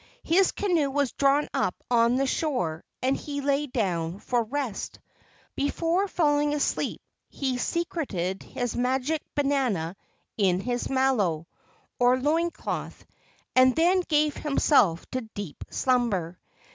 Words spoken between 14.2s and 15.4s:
himself to